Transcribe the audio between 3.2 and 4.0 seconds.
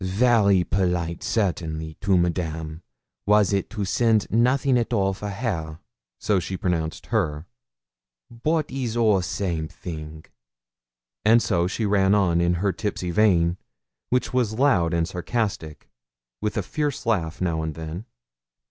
was it to